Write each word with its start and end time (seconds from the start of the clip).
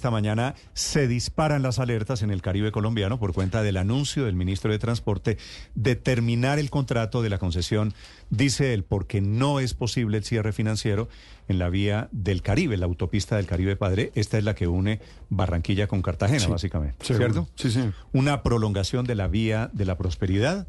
Esta 0.00 0.10
mañana 0.10 0.54
se 0.72 1.06
disparan 1.08 1.60
las 1.60 1.78
alertas 1.78 2.22
en 2.22 2.30
el 2.30 2.40
Caribe 2.40 2.72
colombiano 2.72 3.18
por 3.18 3.34
cuenta 3.34 3.62
del 3.62 3.76
anuncio 3.76 4.24
del 4.24 4.34
ministro 4.34 4.72
de 4.72 4.78
Transporte 4.78 5.36
de 5.74 5.94
terminar 5.94 6.58
el 6.58 6.70
contrato 6.70 7.20
de 7.20 7.28
la 7.28 7.36
concesión, 7.36 7.92
dice 8.30 8.72
él, 8.72 8.82
porque 8.82 9.20
no 9.20 9.60
es 9.60 9.74
posible 9.74 10.16
el 10.16 10.24
cierre 10.24 10.54
financiero 10.54 11.10
en 11.48 11.58
la 11.58 11.68
vía 11.68 12.08
del 12.12 12.40
Caribe, 12.40 12.78
la 12.78 12.86
autopista 12.86 13.36
del 13.36 13.44
Caribe 13.44 13.76
Padre. 13.76 14.10
Esta 14.14 14.38
es 14.38 14.44
la 14.44 14.54
que 14.54 14.68
une 14.68 15.02
Barranquilla 15.28 15.86
con 15.86 16.00
Cartagena, 16.00 16.46
básicamente. 16.46 17.04
¿Cierto? 17.04 17.50
Sí, 17.56 17.70
sí. 17.70 17.90
Una 18.14 18.42
prolongación 18.42 19.04
de 19.04 19.16
la 19.16 19.28
vía 19.28 19.68
de 19.74 19.84
la 19.84 19.98
prosperidad, 19.98 20.66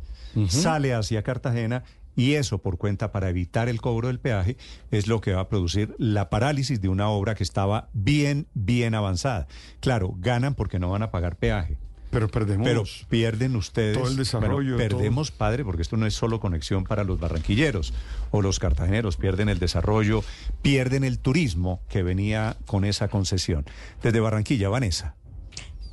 sale 0.50 0.94
hacia 0.94 1.24
Cartagena 1.24 1.84
y 2.16 2.34
eso, 2.34 2.60
por 2.60 2.78
cuenta 2.78 3.12
para 3.12 3.30
evitar 3.30 3.70
el 3.70 3.82
cobro 3.82 4.08
del 4.08 4.20
peaje, 4.20 4.58
es 4.92 5.08
lo 5.08 5.22
que 5.22 5.34
va 5.34 5.42
a 5.42 5.50
producir 5.50 5.96
la 5.98 6.30
parálisis 6.30 6.82
de 6.82 6.90
una 6.90 7.10
obra 7.10 7.36
que 7.36 7.44
estaba 7.44 7.90
bien, 7.94 8.48
bien 8.54 8.96
avanzada. 8.96 9.48
Claro, 9.80 10.14
ganan 10.18 10.56
porque 10.56 10.80
no 10.80 10.90
van 10.90 11.04
a 11.04 11.12
pagar 11.12 11.38
peaje. 11.38 11.78
Pero 12.12 12.28
perdemos. 12.28 12.68
Pero 12.68 12.84
pierden 13.10 13.56
ustedes. 13.56 13.98
Todo 13.98 14.10
el 14.10 14.18
desarrollo, 14.18 14.76
Bueno, 14.76 14.98
perdemos, 14.98 15.32
padre, 15.32 15.64
porque 15.64 15.82
esto 15.82 15.96
no 15.96 16.06
es 16.06 16.14
solo 16.14 16.42
conexión 16.42 16.84
para 16.84 17.06
los 17.06 17.20
barranquilleros 17.20 17.94
o 18.32 18.42
los 18.42 18.60
cartageneros. 18.60 19.16
Pierden 19.16 19.48
el 19.48 19.60
desarrollo, 19.60 20.24
pierden 20.62 21.06
el 21.06 21.20
turismo 21.20 21.82
que 21.88 22.04
venía 22.04 22.58
con 22.66 22.84
esa 22.84 23.08
concesión. 23.08 23.66
Desde 24.04 24.20
Barranquilla, 24.20 24.68
Vanessa. 24.68 25.16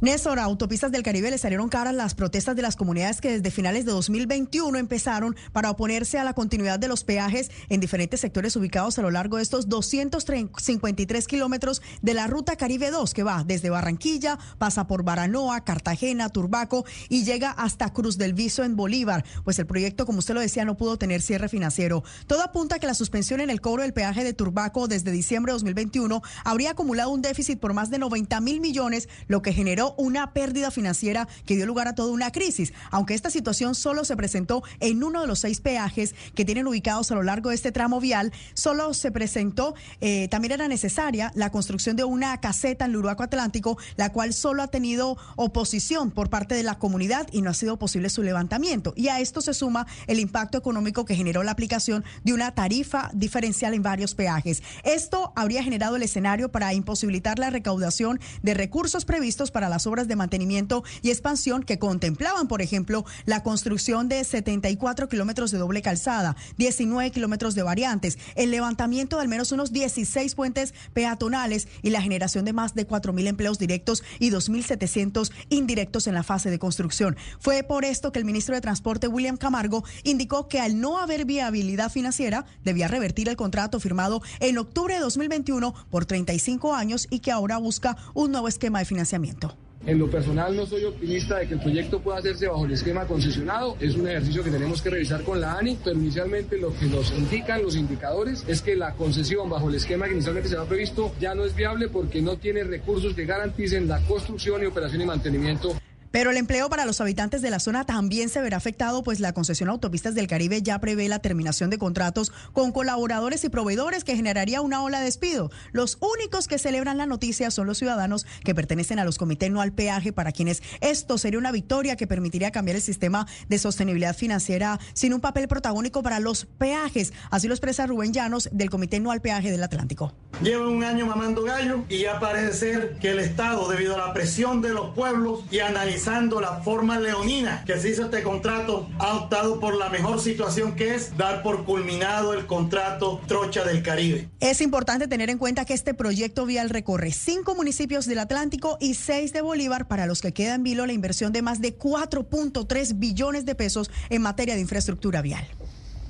Néstor, 0.00 0.38
a 0.38 0.44
Autopistas 0.44 0.92
del 0.92 1.02
Caribe 1.02 1.28
le 1.28 1.38
salieron 1.38 1.68
caras 1.68 1.92
las 1.92 2.14
protestas 2.14 2.54
de 2.54 2.62
las 2.62 2.76
comunidades 2.76 3.20
que 3.20 3.32
desde 3.32 3.50
finales 3.50 3.84
de 3.84 3.90
2021 3.90 4.78
empezaron 4.78 5.34
para 5.52 5.72
oponerse 5.72 6.20
a 6.20 6.24
la 6.24 6.34
continuidad 6.34 6.78
de 6.78 6.86
los 6.86 7.02
peajes 7.02 7.50
en 7.68 7.80
diferentes 7.80 8.20
sectores 8.20 8.54
ubicados 8.54 8.96
a 9.00 9.02
lo 9.02 9.10
largo 9.10 9.38
de 9.38 9.42
estos 9.42 9.68
253 9.68 11.26
kilómetros 11.26 11.82
de 12.00 12.14
la 12.14 12.28
ruta 12.28 12.54
Caribe 12.54 12.92
2 12.92 13.12
que 13.12 13.24
va 13.24 13.42
desde 13.44 13.70
Barranquilla, 13.70 14.38
pasa 14.58 14.86
por 14.86 15.02
Baranoa, 15.02 15.64
Cartagena, 15.64 16.28
Turbaco 16.28 16.84
y 17.08 17.24
llega 17.24 17.50
hasta 17.50 17.92
Cruz 17.92 18.18
del 18.18 18.34
Viso 18.34 18.62
en 18.62 18.76
Bolívar. 18.76 19.24
Pues 19.42 19.58
el 19.58 19.66
proyecto, 19.66 20.06
como 20.06 20.20
usted 20.20 20.34
lo 20.34 20.40
decía, 20.40 20.64
no 20.64 20.76
pudo 20.76 20.96
tener 20.96 21.22
cierre 21.22 21.48
financiero. 21.48 22.04
Todo 22.28 22.44
apunta 22.44 22.76
a 22.76 22.78
que 22.78 22.86
la 22.86 22.94
suspensión 22.94 23.40
en 23.40 23.50
el 23.50 23.60
cobro 23.60 23.82
del 23.82 23.94
peaje 23.94 24.22
de 24.22 24.32
Turbaco 24.32 24.86
desde 24.86 25.10
diciembre 25.10 25.50
de 25.50 25.54
2021 25.54 26.22
habría 26.44 26.70
acumulado 26.70 27.10
un 27.10 27.20
déficit 27.20 27.58
por 27.58 27.74
más 27.74 27.90
de 27.90 27.98
90 27.98 28.40
mil 28.42 28.60
millones, 28.60 29.08
lo 29.26 29.42
que 29.42 29.52
generó 29.52 29.87
una 29.96 30.32
pérdida 30.32 30.70
financiera 30.70 31.28
que 31.46 31.56
dio 31.56 31.66
lugar 31.66 31.88
a 31.88 31.94
toda 31.94 32.12
una 32.12 32.32
crisis. 32.32 32.72
Aunque 32.90 33.14
esta 33.14 33.30
situación 33.30 33.74
solo 33.74 34.04
se 34.04 34.16
presentó 34.16 34.62
en 34.80 35.02
uno 35.02 35.20
de 35.20 35.26
los 35.26 35.40
seis 35.40 35.60
peajes 35.60 36.14
que 36.34 36.44
tienen 36.44 36.66
ubicados 36.66 37.10
a 37.10 37.14
lo 37.14 37.22
largo 37.22 37.50
de 37.50 37.54
este 37.54 37.72
tramo 37.72 38.00
vial, 38.00 38.32
solo 38.54 38.94
se 38.94 39.10
presentó, 39.10 39.74
eh, 40.00 40.28
también 40.28 40.52
era 40.52 40.68
necesaria 40.68 41.32
la 41.34 41.50
construcción 41.50 41.96
de 41.96 42.04
una 42.04 42.40
caseta 42.40 42.84
en 42.84 42.92
el 42.92 42.98
Uruguaco 42.98 43.22
Atlántico, 43.22 43.78
la 43.96 44.12
cual 44.12 44.32
solo 44.34 44.62
ha 44.62 44.68
tenido 44.68 45.16
oposición 45.36 46.10
por 46.10 46.30
parte 46.30 46.54
de 46.54 46.62
la 46.62 46.78
comunidad 46.78 47.28
y 47.32 47.42
no 47.42 47.50
ha 47.50 47.54
sido 47.54 47.78
posible 47.78 48.10
su 48.10 48.22
levantamiento. 48.22 48.92
Y 48.96 49.08
a 49.08 49.20
esto 49.20 49.40
se 49.40 49.54
suma 49.54 49.86
el 50.06 50.20
impacto 50.20 50.58
económico 50.58 51.04
que 51.04 51.14
generó 51.14 51.42
la 51.42 51.52
aplicación 51.52 52.04
de 52.24 52.32
una 52.32 52.54
tarifa 52.54 53.10
diferencial 53.14 53.74
en 53.74 53.82
varios 53.82 54.14
peajes. 54.14 54.62
Esto 54.84 55.32
habría 55.36 55.62
generado 55.62 55.96
el 55.96 56.02
escenario 56.02 56.50
para 56.50 56.72
imposibilitar 56.74 57.38
la 57.38 57.50
recaudación 57.50 58.20
de 58.42 58.54
recursos 58.54 59.04
previstos 59.04 59.50
para 59.50 59.68
las 59.78 59.86
obras 59.86 60.08
de 60.08 60.16
mantenimiento 60.16 60.82
y 61.02 61.10
expansión 61.10 61.62
que 61.62 61.78
contemplaban, 61.78 62.48
por 62.48 62.62
ejemplo, 62.62 63.04
la 63.26 63.44
construcción 63.44 64.08
de 64.08 64.24
74 64.24 65.08
kilómetros 65.08 65.52
de 65.52 65.58
doble 65.58 65.82
calzada, 65.82 66.34
19 66.56 67.12
kilómetros 67.12 67.54
de 67.54 67.62
variantes, 67.62 68.18
el 68.34 68.50
levantamiento 68.50 69.14
de 69.14 69.22
al 69.22 69.28
menos 69.28 69.52
unos 69.52 69.72
16 69.72 70.34
puentes 70.34 70.74
peatonales 70.94 71.68
y 71.82 71.90
la 71.90 72.02
generación 72.02 72.44
de 72.44 72.52
más 72.52 72.74
de 72.74 72.86
4 72.86 73.12
mil 73.12 73.28
empleos 73.28 73.60
directos 73.60 74.02
y 74.18 74.32
2.700 74.32 75.30
indirectos 75.48 76.08
en 76.08 76.14
la 76.14 76.24
fase 76.24 76.50
de 76.50 76.58
construcción. 76.58 77.16
Fue 77.38 77.62
por 77.62 77.84
esto 77.84 78.10
que 78.10 78.18
el 78.18 78.24
ministro 78.24 78.56
de 78.56 78.60
Transporte, 78.60 79.06
William 79.06 79.36
Camargo, 79.36 79.84
indicó 80.02 80.48
que 80.48 80.58
al 80.58 80.80
no 80.80 80.98
haber 80.98 81.24
viabilidad 81.24 81.92
financiera, 81.92 82.46
debía 82.64 82.88
revertir 82.88 83.28
el 83.28 83.36
contrato 83.36 83.78
firmado 83.78 84.22
en 84.40 84.58
octubre 84.58 84.94
de 84.94 85.00
2021 85.00 85.72
por 85.88 86.04
35 86.04 86.74
años 86.74 87.06
y 87.10 87.20
que 87.20 87.30
ahora 87.30 87.58
busca 87.58 87.96
un 88.14 88.32
nuevo 88.32 88.48
esquema 88.48 88.80
de 88.80 88.84
financiamiento. 88.84 89.67
En 89.86 89.98
lo 89.98 90.10
personal 90.10 90.54
no 90.54 90.66
soy 90.66 90.84
optimista 90.84 91.38
de 91.38 91.48
que 91.48 91.54
el 91.54 91.60
proyecto 91.60 92.00
pueda 92.00 92.18
hacerse 92.18 92.46
bajo 92.46 92.66
el 92.66 92.72
esquema 92.72 93.06
concesionado. 93.06 93.76
Es 93.80 93.94
un 93.94 94.06
ejercicio 94.06 94.44
que 94.44 94.50
tenemos 94.50 94.82
que 94.82 94.90
revisar 94.90 95.22
con 95.22 95.40
la 95.40 95.54
ANI, 95.54 95.78
pero 95.82 95.96
inicialmente 95.96 96.58
lo 96.58 96.76
que 96.78 96.86
nos 96.86 97.10
indican 97.12 97.62
los 97.62 97.76
indicadores 97.76 98.44
es 98.46 98.60
que 98.60 98.76
la 98.76 98.92
concesión 98.94 99.48
bajo 99.48 99.68
el 99.68 99.76
esquema 99.76 100.06
que 100.06 100.12
inicialmente 100.12 100.50
se 100.50 100.56
había 100.56 100.68
previsto 100.68 101.12
ya 101.18 101.34
no 101.34 101.44
es 101.44 101.54
viable 101.54 101.88
porque 101.88 102.20
no 102.20 102.36
tiene 102.36 102.64
recursos 102.64 103.14
que 103.14 103.24
garanticen 103.24 103.88
la 103.88 104.00
construcción 104.02 104.62
y 104.62 104.66
operación 104.66 105.02
y 105.02 105.06
mantenimiento 105.06 105.74
pero 106.10 106.30
el 106.30 106.36
empleo 106.36 106.68
para 106.68 106.86
los 106.86 107.00
habitantes 107.00 107.42
de 107.42 107.50
la 107.50 107.60
zona 107.60 107.84
también 107.84 108.28
se 108.28 108.40
verá 108.40 108.56
afectado, 108.56 109.02
pues 109.02 109.20
la 109.20 109.32
concesión 109.32 109.68
Autopistas 109.68 110.14
del 110.14 110.26
Caribe 110.26 110.62
ya 110.62 110.78
prevé 110.78 111.08
la 111.08 111.18
terminación 111.18 111.70
de 111.70 111.78
contratos 111.78 112.32
con 112.52 112.72
colaboradores 112.72 113.44
y 113.44 113.48
proveedores 113.48 114.04
que 114.04 114.16
generaría 114.16 114.60
una 114.60 114.82
ola 114.82 115.00
de 115.00 115.04
despido. 115.04 115.50
Los 115.72 115.98
únicos 116.00 116.48
que 116.48 116.58
celebran 116.58 116.98
la 116.98 117.06
noticia 117.06 117.50
son 117.50 117.66
los 117.66 117.78
ciudadanos 117.78 118.26
que 118.44 118.54
pertenecen 118.54 118.98
a 118.98 119.04
los 119.04 119.18
comités 119.18 119.50
no 119.50 119.60
al 119.60 119.72
peaje, 119.72 120.12
para 120.12 120.32
quienes 120.32 120.62
esto 120.80 121.18
sería 121.18 121.38
una 121.38 121.52
victoria 121.52 121.96
que 121.96 122.06
permitiría 122.06 122.50
cambiar 122.50 122.76
el 122.76 122.82
sistema 122.82 123.26
de 123.48 123.58
sostenibilidad 123.58 124.16
financiera 124.16 124.80
sin 124.94 125.12
un 125.12 125.20
papel 125.20 125.48
protagónico 125.48 126.02
para 126.02 126.20
los 126.20 126.46
peajes. 126.46 127.12
Así 127.30 127.48
lo 127.48 127.54
expresa 127.54 127.86
Rubén 127.86 128.12
Llanos 128.12 128.48
del 128.52 128.70
Comité 128.70 129.00
No 129.00 129.10
al 129.10 129.20
Peaje 129.20 129.50
del 129.50 129.62
Atlántico. 129.62 130.14
Lleva 130.42 130.68
un 130.68 130.84
año 130.84 131.06
mamando 131.06 131.42
gallo 131.42 131.84
y 131.88 132.00
ya 132.02 132.18
parece 132.20 132.52
ser 132.52 132.98
que 132.98 133.10
el 133.10 133.18
Estado, 133.18 133.68
debido 133.68 133.94
a 133.94 134.06
la 134.06 134.14
presión 134.14 134.62
de 134.62 134.70
los 134.70 134.94
pueblos 134.94 135.44
y 135.50 135.58
analizando 135.60 135.97
la 136.40 136.60
forma 136.62 136.98
leonina 137.00 137.64
que 137.66 137.78
se 137.78 137.90
hizo 137.90 138.04
este 138.04 138.22
contrato, 138.22 138.88
ha 138.98 139.16
optado 139.16 139.58
por 139.58 139.74
la 139.74 139.88
mejor 139.90 140.20
situación 140.20 140.76
que 140.76 140.94
es 140.94 141.16
dar 141.16 141.42
por 141.42 141.64
culminado 141.64 142.32
el 142.34 142.46
contrato 142.46 143.20
Trocha 143.26 143.64
del 143.64 143.82
Caribe. 143.82 144.28
Es 144.38 144.60
importante 144.60 145.08
tener 145.08 145.28
en 145.28 145.38
cuenta 145.38 145.64
que 145.64 145.74
este 145.74 145.94
proyecto 145.94 146.46
vial 146.46 146.70
recorre 146.70 147.10
cinco 147.10 147.56
municipios 147.56 148.06
del 148.06 148.20
Atlántico 148.20 148.78
y 148.80 148.94
seis 148.94 149.32
de 149.32 149.40
Bolívar, 149.40 149.88
para 149.88 150.06
los 150.06 150.22
que 150.22 150.32
queda 150.32 150.54
en 150.54 150.62
vilo 150.62 150.86
la 150.86 150.92
inversión 150.92 151.32
de 151.32 151.42
más 151.42 151.60
de 151.60 151.76
4.3 151.76 152.98
billones 152.98 153.44
de 153.44 153.54
pesos 153.56 153.90
en 154.08 154.22
materia 154.22 154.54
de 154.54 154.60
infraestructura 154.60 155.20
vial. 155.20 155.46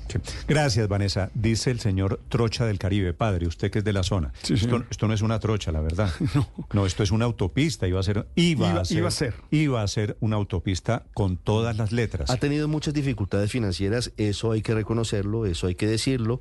Sí. 0.09 0.17
Gracias, 0.47 0.87
Vanessa. 0.87 1.29
Dice 1.33 1.71
el 1.71 1.79
señor 1.79 2.19
Trocha 2.29 2.65
del 2.65 2.79
Caribe, 2.79 3.13
padre, 3.13 3.47
usted 3.47 3.69
que 3.71 3.79
es 3.79 3.85
de 3.85 3.93
la 3.93 4.03
zona. 4.03 4.33
Sí, 4.41 4.55
esto, 4.55 5.07
no 5.07 5.13
es 5.13 5.21
una 5.21 5.39
trocha, 5.39 5.71
la 5.71 5.81
verdad. 5.81 6.11
No. 6.35 6.47
No, 6.73 6.85
esto 6.85 7.03
es 7.03 7.11
una 7.11 7.25
autopista. 7.25 7.87
Iba 7.87 7.99
a 7.99 8.03
ser, 8.03 8.27
iba, 8.35 8.69
Iba- 8.69 8.81
a 8.81 8.85
ser, 8.85 8.97
iba 8.97 9.07
a 9.07 9.11
ser. 9.11 9.33
iba 9.51 9.81
a 9.83 9.87
ser 9.87 10.17
una 10.19 10.35
autopista 10.35 11.03
con 11.13 11.37
todas 11.37 11.77
las 11.77 11.91
letras. 11.91 12.29
Ha 12.29 12.37
tenido 12.37 12.67
muchas 12.67 12.93
dificultades 12.93 13.51
financieras, 13.51 14.11
eso 14.17 14.51
hay 14.51 14.61
que 14.61 14.73
reconocerlo, 14.73 15.45
eso 15.45 15.67
hay 15.67 15.75
que 15.75 15.87
decirlo, 15.87 16.39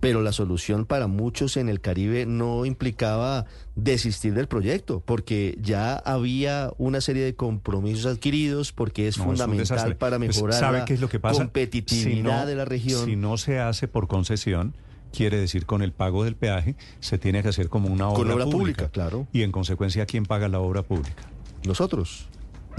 pero 0.00 0.22
la 0.22 0.32
solución 0.32 0.86
para 0.86 1.06
muchos 1.06 1.56
en 1.56 1.68
el 1.68 1.80
Caribe 1.80 2.24
no 2.26 2.64
implicaba 2.64 3.44
desistir 3.76 4.34
del 4.34 4.48
proyecto, 4.48 5.00
porque 5.04 5.56
ya 5.60 5.94
había 5.96 6.72
una 6.78 7.00
serie 7.00 7.22
de 7.24 7.34
compromisos 7.34 8.06
adquiridos, 8.06 8.72
porque 8.72 9.06
es 9.08 9.18
No, 9.18 9.24
fundamental 9.24 9.96
para 9.96 10.16
Pues, 10.18 10.36
mejorar 10.36 10.58
¿sabe 10.58 10.78
la 10.78 10.84
qué 10.86 10.94
es 10.94 11.00
lo 11.00 11.08
que 11.08 11.20
pasa? 11.20 11.38
competitividad 11.38 12.14
Si 12.14 12.22
no- 12.22 12.46
de 12.46 12.54
la 12.56 12.64
región. 12.64 13.04
Si 13.04 13.16
no 13.16 13.36
se 13.36 13.58
hace 13.60 13.88
por 13.88 14.08
concesión, 14.08 14.74
quiere 15.12 15.38
decir 15.38 15.66
con 15.66 15.82
el 15.82 15.92
pago 15.92 16.24
del 16.24 16.34
peaje, 16.36 16.76
se 17.00 17.18
tiene 17.18 17.42
que 17.42 17.48
hacer 17.48 17.68
como 17.68 17.88
una 17.88 18.08
obra, 18.08 18.16
Con 18.18 18.30
obra 18.30 18.44
pública, 18.46 18.88
claro. 18.88 19.26
Y 19.32 19.42
en 19.42 19.52
consecuencia, 19.52 20.06
¿quién 20.06 20.24
paga 20.24 20.48
la 20.48 20.60
obra 20.60 20.82
pública? 20.82 21.24
Nosotros. 21.64 22.26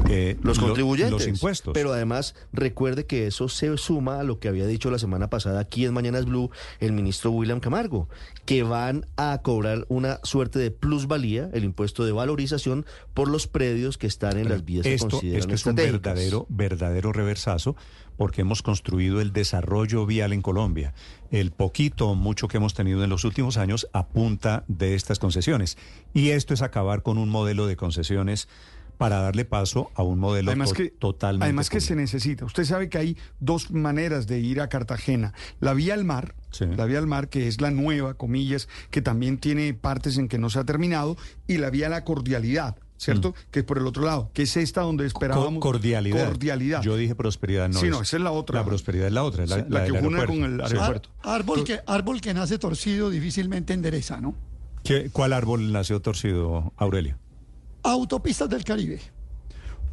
Eh, 0.10 0.38
los 0.42 0.58
lo- 0.58 0.68
contribuyentes. 0.68 1.12
los 1.12 1.28
impuestos. 1.28 1.74
Pero 1.74 1.94
además, 1.94 2.36
recuerde 2.54 3.06
que 3.06 3.28
eso 3.28 3.50
se 3.50 3.76
suma 3.78 4.20
a 4.20 4.24
lo 4.24 4.40
que 4.40 4.48
había 4.48 4.66
dicho 4.66 4.92
la 4.92 5.00
semana 5.00 5.30
pasada 5.30 5.60
aquí 5.60 5.86
en 5.86 5.94
Mañanas 5.94 6.26
Blue 6.26 6.50
el 6.80 6.92
ministro 6.92 7.32
William 7.32 7.60
Camargo, 7.60 8.10
que 8.46 8.64
van 8.64 9.06
a 9.18 9.40
cobrar 9.44 9.86
una 9.90 10.20
suerte 10.24 10.60
de 10.60 10.72
plusvalía, 10.72 11.50
el 11.54 11.64
impuesto 11.64 12.06
de 12.06 12.12
valorización, 12.12 12.86
por 13.14 13.30
los 13.30 13.48
predios 13.48 13.98
que 13.98 14.08
están 14.08 14.38
en 14.38 14.50
las 14.50 14.66
vías 14.66 14.84
que 14.84 14.94
esto, 14.94 15.10
consideran 15.10 15.40
esto 15.40 15.54
es 15.54 15.66
un 15.66 15.76
verdadero, 15.76 16.46
verdadero 16.50 17.12
reversazo 17.14 17.76
porque 18.18 18.42
hemos 18.42 18.62
construido 18.62 19.20
el 19.20 19.34
desarrollo 19.34 20.06
vial 20.06 20.32
en 20.32 20.44
Colombia. 20.44 20.94
El 21.32 21.50
poquito 21.50 22.10
o 22.10 22.14
mucho 22.16 22.48
que 22.48 22.58
hemos 22.58 22.76
tenido 22.76 23.04
en 23.04 23.10
los 23.10 23.24
últimos 23.24 23.58
años 23.58 23.88
a 23.94 24.10
punta 24.10 24.64
de 24.68 24.94
estas 24.94 25.18
concesiones. 25.18 25.76
Y 26.14 26.30
esto 26.30 26.54
es 26.54 26.62
acabar 26.62 27.02
con 27.02 27.18
un 27.18 27.30
modelo 27.30 27.66
de 27.66 27.76
concesiones 27.78 28.48
para 29.02 29.20
darle 29.20 29.46
paso 29.46 29.90
a 29.96 30.04
un 30.04 30.20
modelo 30.20 30.52
Además 30.52 30.70
to- 30.70 30.76
que, 30.76 30.90
totalmente 30.92 31.44
además 31.46 31.70
que 31.72 31.82
se 31.82 31.96
necesita. 31.96 32.46
Usted 32.46 32.66
sabe 32.66 32.88
que 32.88 33.00
hay 33.00 33.18
dos 33.40 33.72
maneras 33.72 34.28
de 34.28 34.40
ir 34.40 34.62
a 34.62 34.70
Cartagena. 34.70 35.34
La 35.60 35.74
vía 35.74 35.96
al 35.96 36.06
mar, 36.06 36.36
Sí. 36.52 36.66
la 36.78 36.86
vía 36.86 37.00
al 37.00 37.08
mar, 37.08 37.28
que 37.28 37.48
es 37.48 37.62
la 37.62 37.72
nueva, 37.72 38.14
comillas, 38.14 38.70
que 38.92 39.02
también 39.02 39.40
tiene 39.40 39.74
partes 39.74 40.18
en 40.20 40.28
que 40.28 40.38
no 40.38 40.52
se 40.52 40.60
ha 40.60 40.66
terminado, 40.66 41.18
y 41.48 41.58
la 41.58 41.72
vía 41.72 41.88
a 41.88 41.90
la 41.90 42.04
cordialidad, 42.04 42.76
¿cierto? 42.98 43.34
Que 43.50 43.60
es 43.62 43.66
por 43.66 43.80
el 43.80 43.88
otro 43.88 44.04
lado, 44.06 44.30
que 44.36 44.44
es 44.44 44.56
esta 44.56 44.82
donde 44.82 45.08
esperábamos. 45.08 45.62
cordialidad. 45.62 46.28
Cordialidad. 46.28 46.84
Yo 46.84 46.96
dije 46.96 47.16
prosperidad, 47.16 47.70
no. 47.70 47.80
Sí, 47.80 47.88
no, 47.88 48.04
esa 48.04 48.18
es 48.18 48.22
la 48.24 48.32
otra. 48.32 48.60
La 48.60 48.66
prosperidad 48.66 49.08
es 49.08 49.14
la 49.14 49.24
otra, 49.24 49.48
la, 49.48 49.56
Sí, 49.56 49.62
la 49.68 49.80
la 49.80 49.86
que 49.86 49.92
une 49.94 50.26
con 50.28 50.44
el 50.44 50.58
Sí. 50.68 50.76
aeropuerto. 50.76 51.10
Árbol 51.24 51.64
que, 51.64 51.80
árbol 51.88 52.22
que 52.22 52.36
nace 52.36 52.60
torcido 52.60 53.10
difícilmente 53.10 53.74
endereza, 53.74 54.22
¿no? 54.22 54.36
¿Qué- 54.84 55.10
¿Cuál 55.12 55.34
árbol 55.34 55.72
nació 55.72 56.02
torcido, 56.02 56.72
Aurelio? 56.78 57.18
Autopistas 57.84 58.50
del 58.50 58.64
Caribe. 58.64 59.00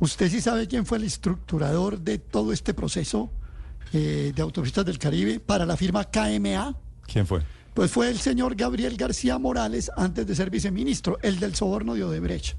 ¿Usted 0.00 0.31
sí 0.31 0.40
sabe 0.40 0.67
quién 0.69 0.87
fue 0.87 0.99
el 0.99 1.05
estructurador 1.05 1.99
de 1.99 2.19
todo 2.19 2.52
este 2.52 2.73
proceso 2.75 3.31
eh, 3.93 4.32
de 4.35 4.43
Autopistas 4.43 4.85
del 4.85 4.99
Caribe 4.99 5.40
para 5.40 5.67
la 5.67 5.76
firma 5.76 6.05
KMA? 6.05 6.76
¿Quién 7.06 7.26
fue? 7.26 7.43
Pues 7.75 7.90
fue 7.90 8.08
el 8.08 8.19
señor 8.19 8.55
Gabriel 8.55 8.96
García 8.96 9.38
Morales 9.38 9.90
antes 9.96 10.26
de 10.26 10.35
ser 10.35 10.50
viceministro, 10.50 11.19
el 11.23 11.38
del 11.38 11.55
soborno 11.55 11.94
de 11.94 12.05
Odebrecht. 12.05 12.56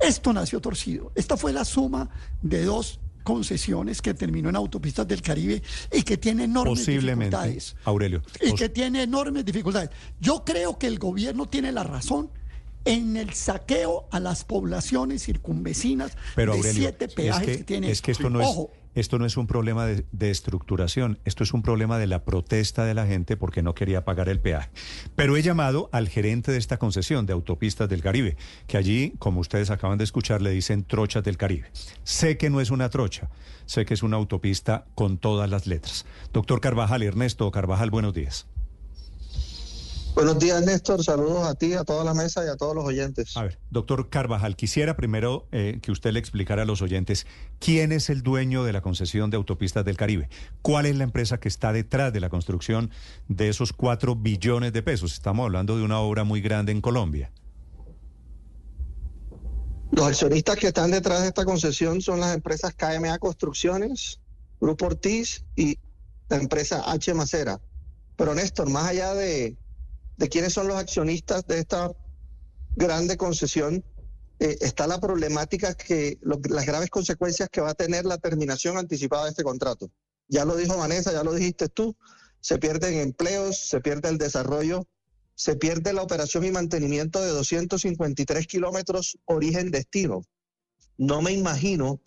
Esto 0.00 0.32
nació 0.32 0.60
torcido. 0.60 1.12
Esta 1.14 1.36
fue 1.36 1.52
la 1.52 1.64
suma 1.64 2.08
de 2.40 2.64
dos 2.64 3.00
concesiones 3.22 4.02
que 4.02 4.14
terminó 4.14 4.48
en 4.48 4.56
Autopistas 4.56 5.06
del 5.06 5.22
Caribe 5.22 5.62
y 5.92 6.02
que 6.02 6.16
tiene 6.16 6.44
enormes 6.44 6.80
Posiblemente, 6.80 7.36
dificultades. 7.36 7.76
Aurelio. 7.84 8.22
y 8.40 8.52
que 8.54 8.68
tiene 8.68 9.02
enormes 9.04 9.44
dificultades. 9.44 9.90
Yo 10.20 10.44
creo 10.44 10.78
que 10.78 10.88
el 10.88 10.98
gobierno 10.98 11.46
tiene 11.46 11.70
la 11.70 11.84
razón 11.84 12.30
en 12.84 13.16
el 13.16 13.32
saqueo 13.32 14.08
a 14.10 14.20
las 14.20 14.44
poblaciones 14.44 15.24
circunvecinas 15.24 16.16
Pero 16.34 16.52
de 16.52 16.58
Aurelio, 16.58 16.82
siete 16.82 17.08
peajes 17.08 17.40
es 17.40 17.46
que, 17.46 17.58
que, 17.58 17.64
tiene. 17.64 17.90
es 17.90 18.02
que 18.02 18.12
esto 18.12 18.30
no 18.30 18.40
es 18.40 18.46
Ojo, 18.46 18.70
esto 18.94 19.18
no 19.18 19.24
es 19.24 19.36
un 19.36 19.46
problema 19.46 19.86
de, 19.86 20.04
de 20.12 20.30
estructuración, 20.30 21.18
esto 21.24 21.44
es 21.44 21.54
un 21.54 21.62
problema 21.62 21.98
de 21.98 22.06
la 22.06 22.24
protesta 22.24 22.84
de 22.84 22.92
la 22.92 23.06
gente 23.06 23.38
porque 23.38 23.62
no 23.62 23.74
quería 23.74 24.04
pagar 24.04 24.28
el 24.28 24.38
peaje. 24.38 24.68
Pero 25.16 25.36
he 25.36 25.42
llamado 25.42 25.88
al 25.92 26.08
gerente 26.08 26.52
de 26.52 26.58
esta 26.58 26.78
concesión 26.78 27.24
de 27.24 27.32
autopistas 27.32 27.88
del 27.88 28.02
Caribe, 28.02 28.36
que 28.66 28.76
allí, 28.76 29.14
como 29.18 29.40
ustedes 29.40 29.70
acaban 29.70 29.96
de 29.96 30.04
escuchar, 30.04 30.42
le 30.42 30.50
dicen 30.50 30.84
trochas 30.84 31.24
del 31.24 31.38
Caribe. 31.38 31.70
Sé 32.04 32.36
que 32.36 32.50
no 32.50 32.60
es 32.60 32.70
una 32.70 32.90
trocha, 32.90 33.30
sé 33.64 33.86
que 33.86 33.94
es 33.94 34.02
una 34.02 34.16
autopista 34.18 34.84
con 34.94 35.16
todas 35.16 35.48
las 35.48 35.66
letras. 35.66 36.04
Doctor 36.32 36.60
Carvajal, 36.60 37.02
Ernesto 37.02 37.50
Carvajal, 37.50 37.90
buenos 37.90 38.12
días. 38.12 38.46
Buenos 40.14 40.38
días, 40.38 40.62
Néstor. 40.62 41.02
Saludos 41.02 41.48
a 41.48 41.54
ti, 41.54 41.72
a 41.72 41.84
toda 41.84 42.04
la 42.04 42.12
mesa 42.12 42.44
y 42.44 42.48
a 42.48 42.56
todos 42.56 42.74
los 42.74 42.84
oyentes. 42.84 43.34
A 43.34 43.44
ver, 43.44 43.58
doctor 43.70 44.10
Carvajal, 44.10 44.56
quisiera 44.56 44.94
primero 44.94 45.48
eh, 45.52 45.78
que 45.80 45.90
usted 45.90 46.12
le 46.12 46.18
explicara 46.18 46.62
a 46.62 46.64
los 46.66 46.82
oyentes 46.82 47.26
quién 47.58 47.92
es 47.92 48.10
el 48.10 48.22
dueño 48.22 48.62
de 48.64 48.74
la 48.74 48.82
concesión 48.82 49.30
de 49.30 49.38
autopistas 49.38 49.86
del 49.86 49.96
Caribe, 49.96 50.28
cuál 50.60 50.84
es 50.84 50.96
la 50.96 51.04
empresa 51.04 51.40
que 51.40 51.48
está 51.48 51.72
detrás 51.72 52.12
de 52.12 52.20
la 52.20 52.28
construcción 52.28 52.90
de 53.28 53.48
esos 53.48 53.72
cuatro 53.72 54.14
billones 54.14 54.74
de 54.74 54.82
pesos. 54.82 55.14
Estamos 55.14 55.44
hablando 55.44 55.78
de 55.78 55.82
una 55.82 55.98
obra 56.00 56.24
muy 56.24 56.42
grande 56.42 56.72
en 56.72 56.82
Colombia. 56.82 57.32
Los 59.92 60.06
accionistas 60.06 60.56
que 60.56 60.66
están 60.66 60.90
detrás 60.90 61.22
de 61.22 61.28
esta 61.28 61.46
concesión 61.46 62.02
son 62.02 62.20
las 62.20 62.34
empresas 62.34 62.74
KMA 62.74 63.18
Construcciones, 63.18 64.20
Grupo 64.60 64.86
Ortiz 64.86 65.44
y 65.56 65.78
la 66.28 66.36
empresa 66.36 66.82
H. 66.90 67.14
Macera. 67.14 67.60
Pero 68.16 68.34
Néstor, 68.34 68.68
más 68.70 68.88
allá 68.88 69.14
de, 69.14 69.56
de 70.16 70.28
quiénes 70.28 70.52
son 70.52 70.68
los 70.68 70.76
accionistas 70.76 71.46
de 71.46 71.58
esta 71.58 71.90
grande 72.76 73.16
concesión, 73.16 73.84
eh, 74.38 74.56
está 74.60 74.86
la 74.86 75.00
problemática 75.00 75.74
que 75.74 76.18
lo- 76.22 76.40
las 76.48 76.66
graves 76.66 76.90
consecuencias 76.90 77.48
que 77.50 77.60
va 77.60 77.70
a 77.70 77.74
tener 77.74 78.04
la 78.04 78.18
terminación 78.18 78.76
anticipada 78.76 79.24
de 79.24 79.30
este 79.30 79.44
contrato. 79.44 79.90
Ya 80.28 80.44
lo 80.44 80.56
dijo 80.56 80.76
Vanessa, 80.76 81.12
ya 81.12 81.22
lo 81.22 81.34
dijiste 81.34 81.68
tú, 81.68 81.96
se 82.40 82.58
pierden 82.58 82.94
empleos, 82.94 83.68
se 83.68 83.80
pierde 83.80 84.08
el 84.08 84.18
desarrollo, 84.18 84.88
se 85.34 85.56
pierde 85.56 85.92
la 85.92 86.02
operación 86.02 86.44
y 86.44 86.50
mantenimiento 86.50 87.20
de 87.20 87.28
253 87.28 88.46
kilómetros 88.46 89.18
origen-destino. 89.26 90.22
No 90.98 91.22
me 91.22 91.32
imagino 91.32 92.00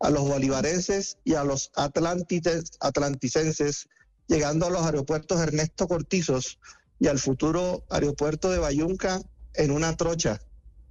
a 0.00 0.10
los 0.10 0.22
bolivarenses 0.22 1.18
y 1.24 1.34
a 1.34 1.44
los 1.44 1.70
atlantites- 1.74 2.76
atlanticenses 2.80 3.86
llegando 4.26 4.66
a 4.66 4.70
los 4.70 4.82
aeropuertos 4.82 5.40
Ernesto 5.40 5.86
Cortizos 5.86 6.58
y 7.02 7.08
al 7.08 7.18
futuro 7.18 7.82
aeropuerto 7.90 8.48
de 8.48 8.60
Bayunca 8.60 9.20
en 9.54 9.72
una 9.72 9.96
trocha, 9.96 10.38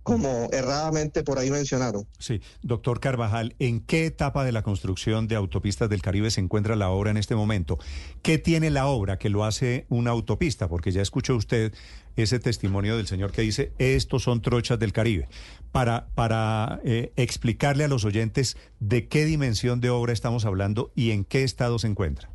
como 0.04 0.50
erradamente 0.52 1.24
por 1.24 1.40
ahí 1.40 1.50
mencionaron. 1.50 2.06
Sí, 2.20 2.42
doctor 2.64 3.00
Carvajal, 3.00 3.56
¿en 3.60 3.80
qué 3.80 4.08
etapa 4.08 4.44
de 4.44 4.52
la 4.52 4.62
construcción 4.62 5.30
de 5.30 5.38
autopistas 5.38 5.88
del 5.88 6.02
Caribe 6.02 6.30
se 6.30 6.42
encuentra 6.42 6.76
la 6.76 6.90
obra 6.90 7.12
en 7.12 7.18
este 7.18 7.34
momento? 7.34 7.80
¿Qué 8.24 8.38
tiene 8.38 8.72
la 8.72 8.88
obra 8.88 9.18
que 9.20 9.30
lo 9.30 9.46
hace 9.46 9.86
una 9.88 10.12
autopista? 10.12 10.68
Porque 10.68 10.92
ya 10.92 11.02
escuchó 11.02 11.34
usted 11.34 11.74
ese 12.18 12.40
testimonio 12.40 12.98
del 12.98 13.08
señor 13.08 13.32
que 13.32 13.44
dice, 13.44 13.72
estos 13.78 14.24
son 14.24 14.42
trochas 14.42 14.78
del 14.80 14.92
Caribe. 14.92 15.30
Para, 15.72 16.08
para 16.14 16.82
eh, 16.84 17.14
explicarle 17.16 17.86
a 17.86 17.88
los 17.88 18.04
oyentes 18.04 18.58
de 18.82 19.08
qué 19.08 19.24
dimensión 19.24 19.80
de 19.80 19.92
obra 19.92 20.12
estamos 20.12 20.44
hablando 20.44 20.92
y 20.94 21.12
en 21.12 21.24
qué 21.24 21.46
estado 21.46 21.80
se 21.80 21.88
encuentra. 21.88 22.30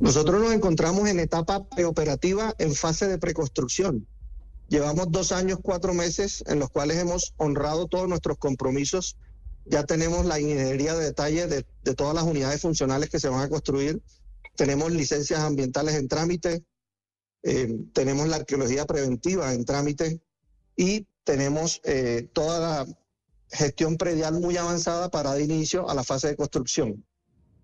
Nosotros 0.00 0.40
nos 0.40 0.52
encontramos 0.54 1.06
en 1.08 1.20
etapa 1.20 1.68
preoperativa 1.68 2.54
en 2.58 2.74
fase 2.74 3.06
de 3.06 3.18
preconstrucción. 3.18 4.06
Llevamos 4.68 5.10
dos 5.10 5.30
años, 5.30 5.58
cuatro 5.62 5.92
meses 5.92 6.42
en 6.46 6.58
los 6.58 6.70
cuales 6.70 6.96
hemos 6.96 7.34
honrado 7.36 7.86
todos 7.86 8.08
nuestros 8.08 8.38
compromisos. 8.38 9.18
Ya 9.66 9.84
tenemos 9.84 10.24
la 10.24 10.40
ingeniería 10.40 10.94
de 10.94 11.04
detalle 11.04 11.46
de, 11.48 11.66
de 11.84 11.94
todas 11.94 12.14
las 12.14 12.24
unidades 12.24 12.62
funcionales 12.62 13.10
que 13.10 13.20
se 13.20 13.28
van 13.28 13.42
a 13.42 13.48
construir. 13.50 14.00
Tenemos 14.56 14.90
licencias 14.90 15.40
ambientales 15.40 15.94
en 15.94 16.08
trámite. 16.08 16.64
eh, 17.42 17.78
tenemos 17.92 18.26
la 18.28 18.36
arqueología 18.36 18.86
preventiva 18.86 19.52
en 19.52 19.64
trámite. 19.66 20.22
Y 20.76 21.06
tenemos 21.24 21.80
eh, 21.84 22.28
toda 22.32 22.58
la 22.58 22.86
gestión 23.50 23.96
predial 23.98 24.40
muy 24.40 24.56
avanzada 24.56 25.10
para 25.10 25.30
dar 25.30 25.40
inicio 25.42 25.90
a 25.90 25.94
la 25.94 26.04
fase 26.04 26.28
de 26.28 26.36
construcción. 26.36 27.04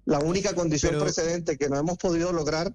La 0.06 0.20
única 0.20 0.54
condición 0.54 0.92
Pero- 0.92 1.04
precedente 1.04 1.58
que 1.58 1.68
no 1.68 1.76
hemos 1.76 1.98
podido 1.98 2.32
lograr 2.32 2.72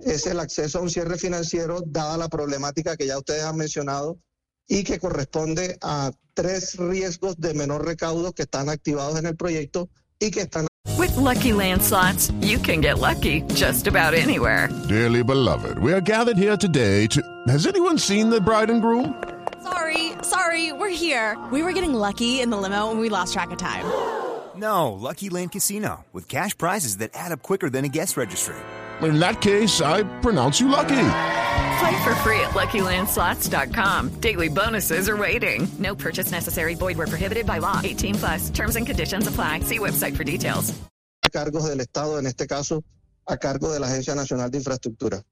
es 0.00 0.26
el 0.26 0.40
acceso 0.40 0.78
a 0.78 0.82
un 0.82 0.90
cierre 0.90 1.18
financiero, 1.18 1.82
dada 1.86 2.16
la 2.16 2.28
problemática 2.28 2.96
que 2.96 3.06
ya 3.06 3.18
ustedes 3.18 3.44
han 3.44 3.56
mencionado, 3.56 4.18
y 4.66 4.82
que 4.82 4.98
corresponde 4.98 5.78
a 5.82 6.10
tres 6.32 6.76
riesgos 6.78 7.38
de 7.38 7.52
menor 7.54 7.84
recaudo 7.84 8.32
que 8.32 8.42
están 8.42 8.70
activados 8.70 9.18
en 9.18 9.26
el 9.26 9.36
proyecto 9.36 9.88
y 10.18 10.30
que 10.30 10.40
están 10.42 10.66
With 10.98 11.16
Lucky 11.16 11.52
Land 11.52 11.82
slots, 11.82 12.32
you 12.40 12.58
can 12.58 12.80
get 12.80 12.98
lucky 12.98 13.42
just 13.54 13.86
about 13.86 14.14
anywhere. 14.14 14.68
Dearly 14.88 15.22
beloved, 15.22 15.78
we 15.78 15.92
are 15.92 16.00
gathered 16.00 16.38
here 16.38 16.56
today 16.56 17.06
to. 17.08 17.20
Has 17.48 17.66
anyone 17.66 17.98
seen 17.98 18.30
the 18.30 18.40
bride 18.40 18.70
and 18.70 18.80
groom? 18.80 19.14
Sorry, 19.62 20.12
sorry, 20.22 20.72
we're 20.72 20.88
here. 20.88 21.36
We 21.50 21.62
were 21.62 21.72
getting 21.72 21.94
lucky 21.94 22.40
in 22.40 22.48
the 22.48 22.56
limo 22.56 22.90
and 22.90 23.00
we 23.00 23.08
lost 23.10 23.32
track 23.34 23.50
of 23.50 23.58
time. 23.58 23.84
No, 24.56 24.92
Lucky 24.92 25.30
Land 25.30 25.52
Casino, 25.52 26.04
with 26.12 26.28
cash 26.28 26.56
prizes 26.56 26.98
that 26.98 27.10
add 27.14 27.32
up 27.32 27.42
quicker 27.42 27.70
than 27.70 27.84
a 27.84 27.88
guest 27.88 28.16
registry. 28.16 28.56
In 29.02 29.18
that 29.18 29.40
case, 29.40 29.80
I 29.80 30.04
pronounce 30.20 30.60
you 30.60 30.68
lucky. 30.68 31.06
Play 31.78 32.04
for 32.04 32.14
free 32.22 32.40
at 32.40 32.54
LuckyLandSlots.com. 32.54 34.20
Daily 34.20 34.48
bonuses 34.48 35.08
are 35.08 35.16
waiting. 35.16 35.66
No 35.78 35.94
purchase 35.94 36.30
necessary. 36.30 36.74
Void 36.74 36.96
where 36.96 37.08
prohibited 37.08 37.46
by 37.46 37.58
law. 37.58 37.80
18 37.82 38.14
plus. 38.14 38.50
Terms 38.50 38.76
and 38.76 38.86
conditions 38.86 39.26
apply. 39.26 39.60
See 39.60 39.78
website 39.78 40.16
for 40.16 40.24
details. 40.24 40.72
cargos 41.34 41.68
del 41.68 41.80
Estado, 41.80 42.18
en 42.18 42.26
este 42.26 42.46
caso 42.46 42.84
a 43.26 43.36
cargo 43.36 43.72
de 43.72 43.80
la 43.80 43.88
Agencia 43.88 44.14
Nacional 44.14 44.50
de 44.50 44.58
Infraestructura. 44.58 45.22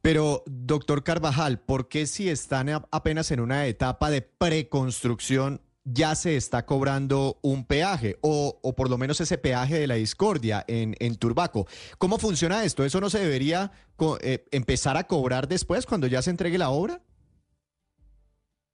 Pero, 0.00 0.42
doctor 0.46 1.04
Carvajal, 1.04 1.60
¿por 1.60 1.88
qué 1.88 2.06
si 2.06 2.28
están 2.28 2.68
apenas 2.90 3.30
en 3.30 3.40
una 3.40 3.66
etapa 3.66 4.10
de 4.10 4.22
preconstrucción 4.22 5.60
ya 5.84 6.14
se 6.14 6.36
está 6.36 6.64
cobrando 6.64 7.38
un 7.42 7.66
peaje? 7.66 8.18
O, 8.20 8.58
o 8.62 8.74
por 8.74 8.88
lo 8.88 8.98
menos 8.98 9.20
ese 9.20 9.38
peaje 9.38 9.78
de 9.78 9.86
la 9.86 9.94
discordia 9.94 10.64
en, 10.68 11.16
Turbaco. 11.16 11.66
¿Cómo 11.98 12.18
funciona 12.18 12.64
esto? 12.64 12.84
¿Eso 12.84 13.00
no 13.00 13.10
se 13.10 13.18
debería 13.18 13.72
eh, 14.20 14.44
empezar 14.50 14.96
a 14.96 15.06
cobrar 15.06 15.48
después 15.48 15.86
cuando 15.86 16.06
ya 16.06 16.22
se 16.22 16.30
entregue 16.30 16.58
la 16.58 16.70
obra? 16.70 17.02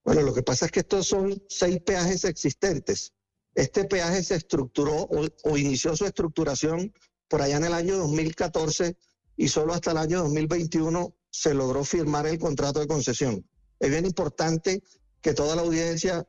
Bueno, 0.04 0.22
lo 0.22 0.32
que 0.32 0.42
pasa 0.42 0.66
es 0.66 0.72
que 0.72 0.80
estos 0.80 1.06
son 1.06 1.42
seis 1.48 1.80
peajes 1.84 2.24
existentes. 2.24 3.12
Este 3.54 3.84
peaje 3.84 4.22
se 4.22 4.36
estructuró 4.36 5.08
o 5.44 5.56
inició 5.56 5.96
su 5.96 6.04
estructuración 6.06 6.92
por 7.28 7.42
allá 7.42 7.56
en 7.56 7.64
el 7.64 7.74
año 7.74 7.96
2014 7.98 8.96
y 9.36 9.48
solo 9.48 9.74
hasta 9.74 9.90
el 9.90 9.98
año 9.98 10.22
2021 10.22 11.14
se 11.30 11.54
logró 11.54 11.84
firmar 11.84 12.26
el 12.26 12.38
contrato 12.38 12.80
de 12.80 12.86
concesión. 12.86 13.46
Es 13.78 13.90
bien 13.90 14.06
importante 14.06 14.82
que 15.20 15.34
toda 15.34 15.56
la 15.56 15.62
audiencia 15.62 16.26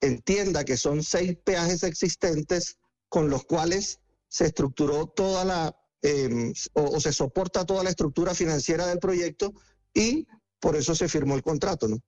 entienda 0.00 0.64
que 0.64 0.76
son 0.76 1.02
seis 1.02 1.36
peajes 1.44 1.82
existentes 1.82 2.78
con 3.08 3.28
los 3.28 3.44
cuales 3.44 4.00
se 4.28 4.46
estructuró 4.46 5.06
toda 5.06 5.44
la, 5.44 5.76
eh, 6.02 6.52
o, 6.72 6.82
o 6.96 7.00
se 7.00 7.12
soporta 7.12 7.66
toda 7.66 7.84
la 7.84 7.90
estructura 7.90 8.34
financiera 8.34 8.86
del 8.86 8.98
proyecto 8.98 9.52
y 9.92 10.26
por 10.60 10.76
eso 10.76 10.94
se 10.94 11.08
firmó 11.08 11.34
el 11.34 11.42
contrato, 11.42 11.88
¿no? 11.88 11.98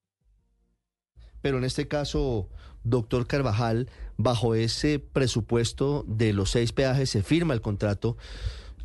Pero 1.42 1.58
en 1.58 1.64
este 1.64 1.88
caso, 1.88 2.48
doctor 2.84 3.26
Carvajal, 3.26 3.90
bajo 4.16 4.54
ese 4.54 4.98
presupuesto 4.98 6.04
de 6.08 6.32
los 6.32 6.50
seis 6.50 6.72
peajes 6.72 7.10
se 7.10 7.22
firma 7.22 7.52
el 7.52 7.60
contrato. 7.60 8.16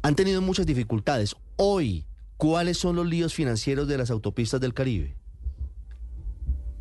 Han 0.01 0.15
tenido 0.15 0.41
muchas 0.41 0.65
dificultades. 0.65 1.35
Hoy, 1.55 2.05
¿cuáles 2.35 2.77
son 2.77 2.95
los 2.95 3.05
líos 3.05 3.33
financieros 3.33 3.87
de 3.87 3.97
las 3.97 4.09
autopistas 4.09 4.59
del 4.59 4.73
Caribe? 4.73 5.18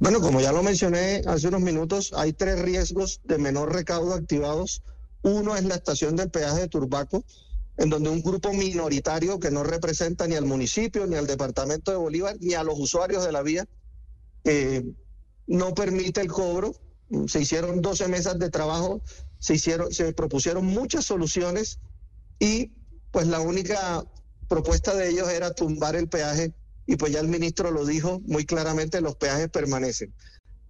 Bueno, 0.00 0.20
como 0.20 0.40
ya 0.40 0.52
lo 0.52 0.62
mencioné 0.62 1.22
hace 1.26 1.48
unos 1.48 1.60
minutos, 1.60 2.12
hay 2.14 2.32
tres 2.32 2.60
riesgos 2.60 3.20
de 3.24 3.36
menor 3.36 3.72
recaudo 3.72 4.14
activados. 4.14 4.82
Uno 5.22 5.56
es 5.56 5.64
la 5.64 5.74
estación 5.74 6.14
del 6.14 6.30
peaje 6.30 6.60
de 6.60 6.68
Turbaco, 6.68 7.24
en 7.76 7.90
donde 7.90 8.08
un 8.08 8.22
grupo 8.22 8.52
minoritario 8.52 9.40
que 9.40 9.50
no 9.50 9.64
representa 9.64 10.28
ni 10.28 10.36
al 10.36 10.44
municipio, 10.44 11.04
ni 11.08 11.16
al 11.16 11.26
departamento 11.26 11.90
de 11.90 11.96
Bolívar, 11.96 12.36
ni 12.38 12.54
a 12.54 12.62
los 12.62 12.78
usuarios 12.78 13.24
de 13.24 13.32
la 13.32 13.42
vía, 13.42 13.66
eh, 14.44 14.84
no 15.48 15.74
permite 15.74 16.20
el 16.20 16.28
cobro. 16.28 16.76
Se 17.26 17.40
hicieron 17.40 17.82
12 17.82 18.06
mesas 18.06 18.38
de 18.38 18.50
trabajo, 18.50 19.02
se, 19.40 19.54
hicieron, 19.54 19.92
se 19.92 20.12
propusieron 20.12 20.64
muchas 20.64 21.06
soluciones 21.06 21.80
y 22.38 22.70
pues 23.10 23.26
la 23.26 23.40
única 23.40 24.04
propuesta 24.46 24.94
de 24.94 25.08
ellos 25.08 25.28
era 25.28 25.54
tumbar 25.54 25.96
el 25.96 26.08
peaje 26.08 26.54
y 26.88 26.96
pues 26.96 27.12
ya 27.12 27.20
el 27.20 27.28
ministro 27.28 27.70
lo 27.70 27.84
dijo 27.84 28.20
muy 28.24 28.46
claramente, 28.46 29.02
los 29.02 29.14
peajes 29.16 29.50
permanecen. 29.50 30.14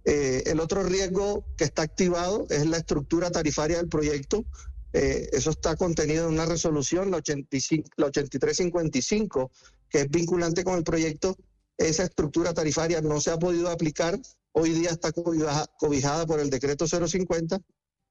Eh, 0.03 0.43
el 0.47 0.59
otro 0.59 0.83
riesgo 0.83 1.45
que 1.57 1.63
está 1.63 1.81
activado 1.81 2.45
es 2.49 2.67
la 2.67 2.75
estructura 2.77 3.31
tarifaria 3.31 3.77
del 3.77 3.87
proyecto. 3.87 4.43
Eh, 4.91 5.29
eso 5.31 5.51
está 5.51 5.77
contenido 5.77 6.27
en 6.27 6.33
una 6.33 6.45
resolución, 6.45 7.09
la, 7.09 7.17
85, 7.17 7.89
la 7.95 8.07
8355, 8.07 9.49
que 9.89 10.01
es 10.01 10.09
vinculante 10.09 10.65
con 10.65 10.75
el 10.77 10.83
proyecto. 10.83 11.37
Esa 11.77 12.03
estructura 12.03 12.53
tarifaria 12.53 12.99
no 13.01 13.21
se 13.21 13.31
ha 13.31 13.37
podido 13.39 13.69
aplicar. 13.69 14.19
Hoy 14.51 14.71
día 14.71 14.89
está 14.89 15.13
cobija- 15.13 15.67
cobijada 15.79 16.25
por 16.25 16.41
el 16.41 16.49
decreto 16.49 16.85
050. 16.85 17.59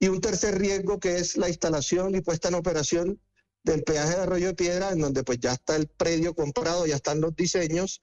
Y 0.00 0.08
un 0.08 0.22
tercer 0.22 0.58
riesgo 0.58 0.98
que 0.98 1.18
es 1.18 1.36
la 1.36 1.50
instalación 1.50 2.14
y 2.14 2.22
puesta 2.22 2.48
en 2.48 2.54
operación 2.54 3.20
del 3.62 3.82
peaje 3.82 4.16
de 4.16 4.22
Arroyo 4.22 4.46
de 4.48 4.54
Piedra, 4.54 4.90
en 4.90 5.00
donde 5.00 5.24
pues 5.24 5.38
ya 5.40 5.52
está 5.52 5.76
el 5.76 5.88
predio 5.88 6.34
comprado, 6.34 6.86
ya 6.86 6.96
están 6.96 7.20
los 7.20 7.34
diseños, 7.34 8.02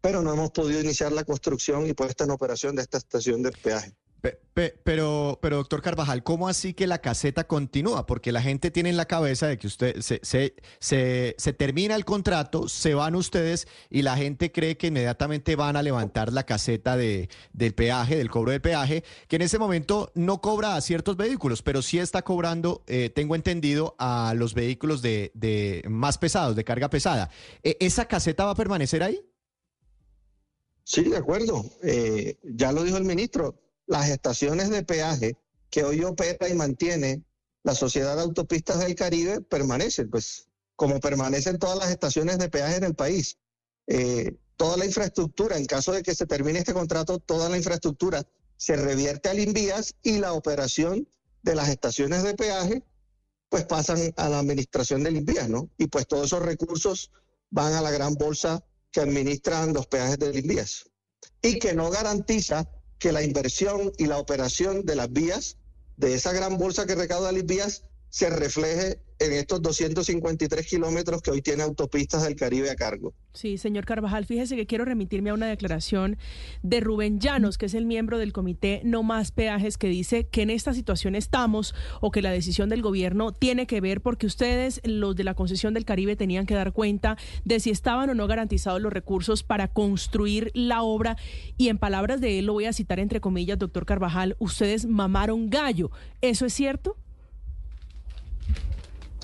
pero 0.00 0.22
no 0.22 0.32
hemos 0.32 0.50
podido 0.50 0.80
iniciar 0.80 1.12
la 1.12 1.24
construcción 1.24 1.86
y 1.86 1.94
puesta 1.94 2.24
en 2.24 2.30
operación 2.30 2.76
de 2.76 2.82
esta 2.82 2.98
estación 2.98 3.42
de 3.42 3.52
peaje. 3.52 3.96
Pe- 4.26 4.40
pe- 4.54 4.74
pero, 4.82 5.38
pero, 5.40 5.58
doctor 5.58 5.82
Carvajal, 5.82 6.24
¿cómo 6.24 6.48
así 6.48 6.74
que 6.74 6.88
la 6.88 6.98
caseta 7.00 7.46
continúa? 7.46 8.06
Porque 8.06 8.32
la 8.32 8.42
gente 8.42 8.72
tiene 8.72 8.88
en 8.88 8.96
la 8.96 9.04
cabeza 9.04 9.46
de 9.46 9.56
que 9.56 9.68
usted 9.68 10.00
se, 10.00 10.18
se, 10.24 10.56
se, 10.80 11.36
se 11.38 11.52
termina 11.52 11.94
el 11.94 12.04
contrato, 12.04 12.66
se 12.68 12.94
van 12.94 13.14
ustedes 13.14 13.68
y 13.88 14.02
la 14.02 14.16
gente 14.16 14.50
cree 14.50 14.76
que 14.76 14.88
inmediatamente 14.88 15.54
van 15.54 15.76
a 15.76 15.82
levantar 15.84 16.32
la 16.32 16.42
caseta 16.44 16.96
de, 16.96 17.28
del 17.52 17.72
peaje, 17.74 18.16
del 18.16 18.28
cobro 18.28 18.50
del 18.50 18.60
peaje, 18.60 19.04
que 19.28 19.36
en 19.36 19.42
ese 19.42 19.60
momento 19.60 20.10
no 20.16 20.40
cobra 20.40 20.74
a 20.74 20.80
ciertos 20.80 21.16
vehículos, 21.16 21.62
pero 21.62 21.80
sí 21.80 22.00
está 22.00 22.22
cobrando, 22.22 22.82
eh, 22.88 23.10
tengo 23.10 23.36
entendido, 23.36 23.94
a 24.00 24.34
los 24.36 24.54
vehículos 24.54 25.02
de, 25.02 25.30
de 25.34 25.84
más 25.88 26.18
pesados, 26.18 26.56
de 26.56 26.64
carga 26.64 26.90
pesada. 26.90 27.30
¿E- 27.62 27.76
¿Esa 27.78 28.06
caseta 28.06 28.44
va 28.46 28.50
a 28.50 28.56
permanecer 28.56 29.04
ahí? 29.04 29.20
Sí, 30.82 31.02
de 31.04 31.16
acuerdo. 31.16 31.64
Eh, 31.84 32.38
ya 32.42 32.72
lo 32.72 32.82
dijo 32.82 32.96
el 32.96 33.04
ministro, 33.04 33.60
las 33.86 34.08
estaciones 34.08 34.70
de 34.70 34.82
peaje 34.82 35.36
que 35.70 35.84
hoy 35.84 36.02
opera 36.04 36.48
y 36.48 36.54
mantiene 36.54 37.22
la 37.62 37.74
Sociedad 37.74 38.16
de 38.16 38.22
Autopistas 38.22 38.78
del 38.78 38.94
Caribe 38.94 39.40
permanecen, 39.40 40.08
pues 40.08 40.48
como 40.76 41.00
permanecen 41.00 41.58
todas 41.58 41.78
las 41.78 41.90
estaciones 41.90 42.38
de 42.38 42.48
peaje 42.48 42.76
en 42.76 42.84
el 42.84 42.94
país. 42.94 43.38
Eh, 43.86 44.36
toda 44.56 44.76
la 44.76 44.84
infraestructura, 44.84 45.56
en 45.56 45.66
caso 45.66 45.92
de 45.92 46.02
que 46.02 46.14
se 46.14 46.26
termine 46.26 46.60
este 46.60 46.74
contrato, 46.74 47.18
toda 47.18 47.48
la 47.48 47.56
infraestructura 47.56 48.22
se 48.56 48.76
revierte 48.76 49.28
al 49.28 49.40
Invías 49.40 49.94
y 50.02 50.18
la 50.18 50.32
operación 50.32 51.08
de 51.42 51.54
las 51.54 51.68
estaciones 51.68 52.22
de 52.22 52.34
peaje 52.34 52.82
pues 53.48 53.64
pasan 53.64 54.12
a 54.16 54.28
la 54.28 54.38
administración 54.38 55.02
del 55.02 55.16
Invías, 55.16 55.48
¿no? 55.48 55.70
Y 55.78 55.86
pues 55.86 56.06
todos 56.06 56.26
esos 56.26 56.42
recursos 56.42 57.12
van 57.50 57.74
a 57.74 57.80
la 57.80 57.90
gran 57.90 58.14
bolsa 58.14 58.64
que 58.90 59.00
administran 59.00 59.72
los 59.72 59.86
peajes 59.86 60.18
del 60.18 60.36
Invías 60.36 60.90
y 61.42 61.58
que 61.58 61.74
no 61.74 61.90
garantiza 61.90 62.68
que 62.98 63.12
la 63.12 63.22
inversión 63.22 63.92
y 63.98 64.06
la 64.06 64.18
operación 64.18 64.84
de 64.84 64.96
las 64.96 65.12
vías, 65.12 65.56
de 65.96 66.14
esa 66.14 66.32
gran 66.32 66.58
bolsa 66.58 66.86
que 66.86 66.94
recauda 66.94 67.32
las 67.32 67.46
vías, 67.46 67.82
se 68.16 68.30
refleje 68.30 68.98
en 69.18 69.32
estos 69.34 69.60
253 69.60 70.66
kilómetros 70.66 71.20
que 71.20 71.30
hoy 71.30 71.42
tiene 71.42 71.62
autopistas 71.62 72.22
del 72.22 72.34
Caribe 72.34 72.70
a 72.70 72.74
cargo. 72.74 73.12
Sí, 73.34 73.58
señor 73.58 73.84
Carvajal, 73.84 74.24
fíjese 74.24 74.56
que 74.56 74.66
quiero 74.66 74.86
remitirme 74.86 75.28
a 75.28 75.34
una 75.34 75.48
declaración 75.48 76.16
de 76.62 76.80
Rubén 76.80 77.20
Llanos, 77.20 77.58
que 77.58 77.66
es 77.66 77.74
el 77.74 77.84
miembro 77.84 78.16
del 78.16 78.32
comité 78.32 78.80
No 78.84 79.02
Más 79.02 79.32
Peajes, 79.32 79.76
que 79.76 79.88
dice 79.88 80.28
que 80.28 80.40
en 80.40 80.48
esta 80.48 80.72
situación 80.72 81.14
estamos 81.14 81.74
o 82.00 82.10
que 82.10 82.22
la 82.22 82.30
decisión 82.30 82.70
del 82.70 82.80
gobierno 82.80 83.34
tiene 83.34 83.66
que 83.66 83.82
ver 83.82 84.00
porque 84.00 84.26
ustedes, 84.26 84.80
los 84.84 85.14
de 85.14 85.24
la 85.24 85.34
concesión 85.34 85.74
del 85.74 85.84
Caribe, 85.84 86.16
tenían 86.16 86.46
que 86.46 86.54
dar 86.54 86.72
cuenta 86.72 87.18
de 87.44 87.60
si 87.60 87.70
estaban 87.70 88.08
o 88.08 88.14
no 88.14 88.26
garantizados 88.26 88.80
los 88.80 88.94
recursos 88.94 89.42
para 89.42 89.68
construir 89.68 90.52
la 90.54 90.80
obra. 90.80 91.18
Y 91.58 91.68
en 91.68 91.76
palabras 91.76 92.22
de 92.22 92.38
él, 92.38 92.46
lo 92.46 92.54
voy 92.54 92.64
a 92.64 92.72
citar 92.72 92.98
entre 92.98 93.20
comillas, 93.20 93.58
doctor 93.58 93.84
Carvajal, 93.84 94.36
ustedes 94.38 94.86
mamaron 94.86 95.50
gallo. 95.50 95.90
¿Eso 96.22 96.46
es 96.46 96.54
cierto? 96.54 96.96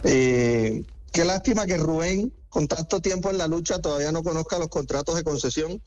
Eh, 0.05 0.85
qué 1.13 1.25
lástima 1.25 1.67
que 1.67 1.77
Rubén, 1.77 2.33
con 2.49 2.69
tanto 2.69 3.01
tiempo 3.01 3.31
en 3.31 3.39
la 3.39 3.47
lucha, 3.47 3.81
todavía 3.81 4.13
no 4.13 4.23
conozca 4.23 4.59
los 4.59 4.69
contratos 4.69 5.17
de 5.17 5.25
concesión. 5.25 5.81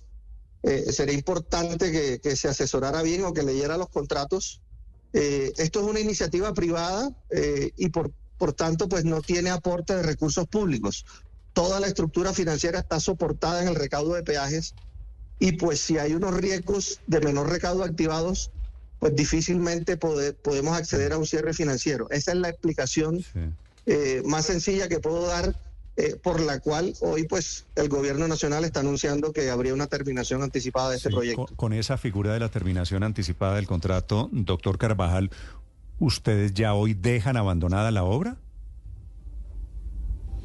Eh, 0.63 0.91
sería 0.91 1.13
importante 1.13 1.91
que, 1.91 2.19
que 2.19 2.35
se 2.35 2.47
asesorara 2.47 3.01
bien 3.01 3.23
o 3.23 3.33
que 3.33 3.43
leyera 3.43 3.77
los 3.77 3.89
contratos. 3.89 4.61
Eh, 5.13 5.53
esto 5.57 5.79
es 5.79 5.85
una 5.85 5.99
iniciativa 5.99 6.53
privada 6.53 7.09
eh, 7.29 7.71
y 7.77 7.89
por, 7.89 8.11
por 8.37 8.53
tanto 8.53 8.89
pues 8.89 9.05
no 9.05 9.21
tiene 9.21 9.49
aporte 9.49 9.95
de 9.95 10.03
recursos 10.03 10.47
públicos. 10.47 11.05
Toda 11.53 11.79
la 11.79 11.87
estructura 11.87 12.33
financiera 12.33 12.79
está 12.79 12.99
soportada 12.99 13.61
en 13.61 13.69
el 13.69 13.75
recaudo 13.75 14.15
de 14.15 14.23
peajes 14.23 14.73
y 15.39 15.53
pues 15.53 15.79
si 15.79 15.97
hay 15.99 16.13
unos 16.13 16.33
riesgos 16.33 16.99
de 17.07 17.21
menor 17.21 17.49
recaudo 17.49 17.83
activados, 17.83 18.51
pues 18.99 19.15
difícilmente 19.15 19.97
poder- 19.97 20.35
podemos 20.35 20.75
acceder 20.75 21.13
a 21.13 21.17
un 21.17 21.25
cierre 21.25 21.53
financiero. 21.53 22.09
Esa 22.09 22.31
es 22.31 22.37
la 22.39 22.49
explicación 22.49 23.23
eh, 23.85 24.21
más 24.25 24.45
sencilla 24.45 24.87
que 24.87 24.99
puedo 24.99 25.27
dar, 25.27 25.55
eh, 25.97 26.17
por 26.21 26.41
la 26.41 26.59
cual 26.59 26.93
hoy 27.01 27.25
pues 27.25 27.65
el 27.75 27.87
gobierno 27.87 28.27
nacional 28.27 28.65
está 28.65 28.81
anunciando 28.81 29.31
que 29.31 29.49
habría 29.49 29.73
una 29.73 29.87
terminación 29.87 30.43
anticipada 30.43 30.89
de 30.89 30.97
este 30.97 31.09
Sí, 31.09 31.15
proyecto. 31.15 31.45
Con, 31.45 31.55
con 31.55 31.73
esa 31.73 31.97
figura 31.97 32.33
de 32.33 32.39
la 32.39 32.49
terminación 32.49 33.03
anticipada 33.03 33.55
del 33.55 33.67
contrato, 33.67 34.29
doctor 34.31 34.77
Carvajal, 34.77 35.31
¿ustedes 35.99 36.53
ya 36.53 36.73
hoy 36.73 36.93
dejan 36.93 37.37
abandonada 37.37 37.91
la 37.91 38.03
obra? 38.03 38.37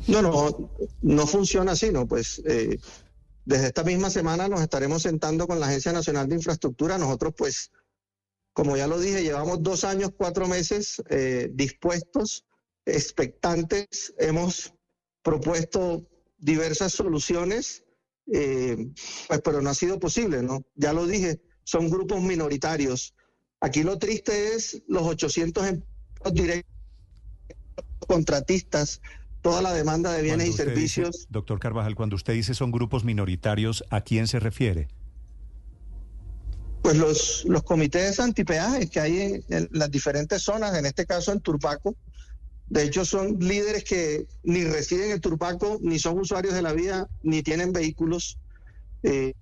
No, 0.07 0.23
no, 0.23 0.71
no 1.03 1.27
funciona 1.27 1.73
así, 1.73 1.91
¿no? 1.91 2.07
Pues 2.07 2.41
eh, 2.47 2.79
desde 3.45 3.67
esta 3.67 3.85
misma 3.85 4.11
semana 4.11 4.49
nos 4.49 4.61
estaremos 4.61 5.03
sentando 5.03 5.47
con 5.47 5.61
la 5.61 5.67
Agencia 5.67 5.93
Nacional 5.93 6.29
de 6.29 6.37
Infraestructura. 6.37 6.97
Nosotros, 6.97 7.35
pues, 7.37 7.71
como 8.53 8.77
ya 8.77 8.87
lo 8.87 8.99
dije, 8.99 9.23
llevamos 9.23 9.63
dos 9.63 9.85
años, 9.85 10.11
cuatro 10.17 10.47
meses 10.47 11.03
eh, 11.11 11.51
dispuestos, 11.53 12.45
expectantes. 12.97 14.15
Hemos 14.19 14.73
propuesto 15.23 16.07
diversas 16.39 16.93
soluciones, 16.93 17.85
eh, 18.33 18.91
pues, 19.29 19.41
pero 19.45 19.61
no 19.61 19.71
ha 19.71 19.75
sido 19.75 19.99
posible, 19.99 20.43
¿no? 20.43 20.63
Ya 20.75 20.93
lo 20.93 21.07
dije, 21.07 21.41
son 21.65 21.91
grupos 21.91 22.23
minoritarios. 22.23 23.15
Aquí 23.61 23.83
lo 23.83 23.99
triste 23.99 24.55
es 24.55 24.83
los 24.89 25.03
800 25.03 25.67
empleados 25.67 26.35
directos 26.35 26.71
contratistas 28.07 29.01
toda 29.43 29.63
la 29.63 29.73
demanda 29.73 30.13
de 30.13 30.23
bienes 30.23 30.47
y 30.49 30.51
dice- 30.51 30.65
servicios. 30.65 31.27
doctor 31.31 31.59
Carvajal, 31.61 31.95
cuando 31.95 32.17
usted 32.17 32.35
dice 32.35 32.55
son 32.55 32.71
grupos 32.71 33.05
minoritarios, 33.05 33.85
¿a 33.91 34.01
quién 34.03 34.27
se 34.27 34.39
refiere? 34.41 34.89
Pues 36.83 36.97
los, 36.97 37.45
los 37.47 37.63
comités 37.63 38.19
antipeajes 38.21 38.91
que 38.91 39.01
hay 39.01 39.21
en, 39.21 39.45
en 39.49 39.69
las 39.73 39.91
diferentes 39.91 40.43
zonas, 40.43 40.75
en 40.77 40.87
este 40.87 41.05
caso 41.07 41.33
en 41.33 41.41
Turbaco, 41.41 41.95
de 42.71 42.85
hecho 42.85 43.05
son 43.05 43.39
líderes 43.41 43.85
que 43.85 44.27
ni 44.45 44.65
residen 44.65 45.11
en 45.11 45.21
Turbaco, 45.21 45.79
ni 45.83 45.99
son 45.99 46.19
usuarios 46.19 46.55
de 46.55 46.62
la 46.62 46.73
vía, 46.73 47.07
ni 47.23 47.43
tienen 47.43 47.73
vehículos. 47.73 48.39
Eh, 49.03 49.35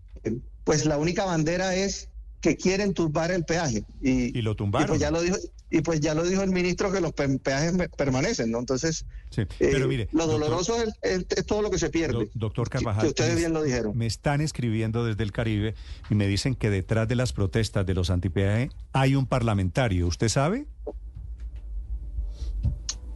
pues 0.65 0.85
la 0.85 0.99
única 0.99 1.25
bandera 1.25 1.75
es 1.77 2.09
que 2.41 2.57
quieren 2.57 2.93
turbar 2.95 3.31
el 3.31 3.45
peaje. 3.45 3.85
Y, 4.03 4.37
¿Y 4.39 4.43
lo 4.43 4.55
tumbaron? 4.57 4.89
pues 4.89 5.01
ya 5.01 5.11
lo 5.11 5.21
dijo, 5.23 5.37
y 5.71 5.81
pues 5.83 6.01
ya 6.01 6.15
lo 6.15 6.25
dijo 6.25 6.43
el 6.43 6.51
ministro 6.51 6.91
que 6.93 7.01
los 7.01 7.13
pe- 7.13 7.39
peajes 7.39 7.75
permanecen, 7.97 8.51
¿no? 8.51 8.59
Entonces, 8.61 9.05
Sí, 9.31 9.43
eh, 9.43 9.47
pero 9.59 9.89
mire, 9.89 10.09
lo 10.13 10.27
doctor- 10.27 10.41
doloroso 10.49 10.83
es, 10.83 10.91
es- 11.03 11.27
es 11.37 11.45
todo 11.47 11.61
lo 11.63 11.71
que 11.71 11.79
se 11.79 11.91
pierde. 11.91 12.15
Do- 12.15 12.31
doctor 12.35 12.71
Carvajal, 12.71 13.03
que 13.03 13.09
ustedes 13.09 13.37
bien 13.37 13.53
lo 13.53 13.63
dijeron. 13.63 13.97
Me 13.97 14.07
están 14.07 14.41
escribiendo 14.41 15.05
desde 15.05 15.23
el 15.25 15.33
Caribe 15.33 15.75
y 16.09 16.15
me 16.15 16.27
dicen 16.27 16.55
que 16.55 16.71
detrás 16.71 17.09
de 17.09 17.17
las 17.17 17.33
protestas 17.35 17.85
de 17.85 17.93
los 17.95 18.09
antipeaje 18.09 18.71
hay 18.93 19.15
un 19.17 19.27
parlamentario. 19.27 20.07
¿Usted 20.07 20.29
sabe? 20.29 20.67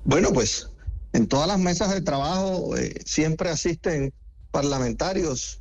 Bueno, 0.04 0.32
pues 0.32 0.68
en 1.12 1.26
todas 1.26 1.46
las 1.48 1.58
mesas 1.58 1.92
de 1.92 2.00
trabajo 2.00 2.76
eh, 2.76 2.94
siempre 3.04 3.50
asisten 3.50 4.12
parlamentarios, 4.50 5.60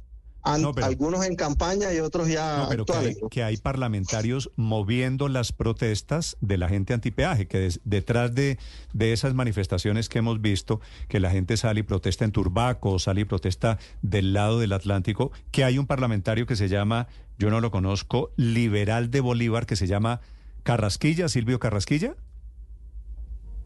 No, 0.60 0.74
pero- 0.74 0.88
algunos 0.88 1.24
en 1.26 1.36
campaña 1.36 1.94
y 1.94 2.00
otros 2.00 2.28
ya 2.28 2.58
No, 2.58 2.70
pero 2.70 2.86
que 2.86 2.94
hay, 2.94 2.98
actuales. 3.10 3.18
que 3.30 3.44
hay 3.44 3.58
parlamentarios 3.58 4.50
moviendo 4.56 5.28
las 5.30 5.52
protestas 5.52 6.36
de 6.42 6.58
la 6.58 6.68
gente 6.70 6.94
antipeaje, 6.96 7.48
que 7.48 7.60
des- 7.60 7.80
detrás 7.84 8.34
de, 8.34 8.58
de 8.94 9.14
esas 9.14 9.36
manifestaciones 9.36 10.10
que 10.10 10.18
hemos 10.20 10.42
visto, 10.42 10.82
que 11.08 11.20
la 11.20 11.30
gente 11.30 11.58
sale 11.58 11.82
y 11.82 11.84
protesta 11.84 12.26
en 12.26 12.32
Turbaco, 12.32 12.98
sale 12.98 13.22
y 13.22 13.26
protesta 13.26 13.78
del 14.02 14.34
lado 14.34 14.60
del 14.60 14.74
Atlántico, 14.74 15.32
que 15.52 15.64
hay 15.64 15.78
un 15.78 15.86
parlamentario 15.86 16.48
que 16.48 16.56
se 16.56 16.68
llama, 16.70 17.08
yo 17.38 17.52
no 17.52 17.62
lo 17.62 17.70
conozco, 17.70 18.32
liberal 18.36 19.12
de 19.12 19.20
Bolívar, 19.22 19.68
que 19.68 19.76
se 19.76 19.86
llama 19.86 20.22
Carrasquilla, 20.64 21.30
Silvio 21.30 21.60
Carrasquilla. 21.60 22.16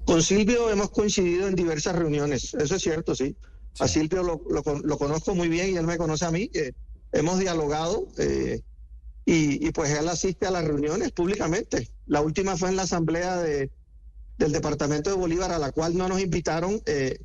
Con 0.06 0.22
Silvio 0.22 0.70
hemos 0.70 0.92
coincidido 0.92 1.48
en 1.48 1.56
diversas 1.56 1.96
reuniones, 1.96 2.54
eso 2.54 2.76
es 2.76 2.82
cierto, 2.82 3.16
sí. 3.16 3.36
A 3.80 3.88
Silvio 3.88 4.24
lo, 4.24 4.42
lo 4.50 4.64
lo 4.84 4.98
conozco 4.98 5.36
muy 5.36 5.50
bien 5.50 5.74
y 5.74 5.78
él 5.78 5.86
me 5.86 5.98
conoce 5.98 6.26
a 6.26 6.32
mí. 6.32 6.50
eh, 6.54 6.72
hemos 7.12 7.40
dialogado 7.40 8.08
eh, 8.18 8.62
y, 9.26 9.66
y 9.68 9.72
pues 9.72 9.92
él 9.98 10.08
asiste 10.08 10.46
a 10.46 10.52
las 10.52 10.66
reuniones 10.66 11.12
públicamente. 11.12 11.90
La 12.06 12.22
última 12.22 12.58
fue 12.58 12.70
en 12.70 12.76
la 12.76 12.84
asamblea 12.84 13.38
de, 13.38 13.72
del 14.38 14.52
departamento 14.52 15.10
de 15.10 15.16
Bolívar, 15.16 15.52
a 15.52 15.60
la 15.60 15.72
cual 15.72 15.98
no 15.98 16.08
nos 16.08 16.22
invitaron, 16.22 16.82
eh, 16.86 17.18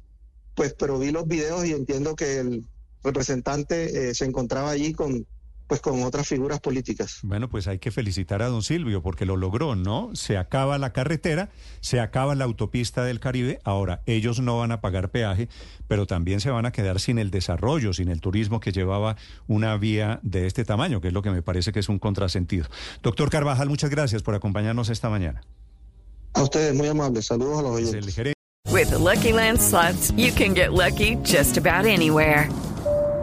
pues 0.55 0.75
pero 0.79 0.99
vi 0.99 1.11
los 1.11 1.27
videos 1.27 1.67
y 1.67 1.73
entiendo 1.73 2.15
que 2.17 2.39
el 2.39 2.67
representante 3.03 4.11
eh, 4.11 4.15
se 4.15 4.25
encontraba 4.25 4.71
allí 4.71 4.93
con 4.93 5.27
pues 5.71 5.81
con 5.81 6.03
otras 6.03 6.27
figuras 6.27 6.59
políticas. 6.59 7.21
Bueno, 7.23 7.49
pues 7.49 7.69
hay 7.69 7.79
que 7.79 7.93
felicitar 7.93 8.43
a 8.43 8.49
don 8.49 8.65
Silvio 8.65 9.03
porque 9.03 9.25
lo 9.25 9.37
logró, 9.37 9.77
¿no? 9.77 10.11
Se 10.15 10.37
acaba 10.37 10.79
la 10.79 10.93
carretera, 10.93 11.51
se 11.79 12.01
acaba 12.01 12.35
la 12.35 12.45
autopista 12.45 13.05
del 13.05 13.21
Caribe. 13.21 13.61
Ahora, 13.63 14.03
ellos 14.07 14.41
no 14.41 14.59
van 14.59 14.73
a 14.73 14.81
pagar 14.81 15.11
peaje, 15.11 15.49
pero 15.87 16.09
también 16.09 16.41
se 16.41 16.51
van 16.51 16.67
a 16.67 16.73
quedar 16.73 16.99
sin 16.99 17.21
el 17.21 17.31
desarrollo, 17.31 17.93
sin 17.93 18.09
el 18.09 18.21
turismo 18.21 18.59
que 18.59 18.73
llevaba 18.73 19.15
una 19.47 19.77
vía 19.77 20.19
de 20.25 20.49
este 20.49 20.65
tamaño, 20.65 21.01
que 21.01 21.07
es 21.07 21.15
lo 21.15 21.23
que 21.23 21.31
me 21.31 21.41
parece 21.41 21.71
que 21.71 21.79
es 21.79 21.89
un 21.89 22.01
contrasentido. 22.01 22.67
Doctor 23.05 23.31
Carvajal, 23.31 23.69
muchas 23.69 23.91
gracias 23.91 24.25
por 24.25 24.35
acompañarnos 24.35 24.89
esta 24.89 25.09
mañana. 25.09 25.45
A 26.33 26.43
ustedes, 26.43 26.75
muy 26.75 26.89
amables. 26.89 27.27
Saludos 27.27 27.61
a 27.61 27.63
los 27.63 27.71
oyentes. 27.77 28.35
With 28.73 28.91
the 28.91 28.99
Lucky 28.99 29.33
Land 29.33 29.61
slots, 29.61 30.11
you 30.17 30.33
can 30.33 30.53
get 30.53 30.73
lucky 30.73 31.15
just 31.23 31.59
about 31.59 31.87
anywhere. 31.87 32.49